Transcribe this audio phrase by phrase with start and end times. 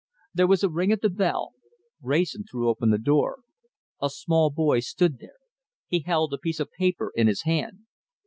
[0.33, 1.53] There was a ring at the bell.
[2.01, 3.41] Wrayson threw open the door.
[4.01, 5.37] A small boy stood there.
[5.85, 7.81] He held a piece of paper in his hand.